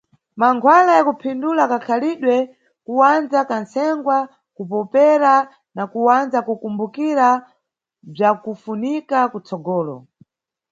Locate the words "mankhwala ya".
0.39-1.03